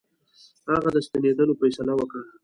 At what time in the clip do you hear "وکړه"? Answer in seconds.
1.95-2.23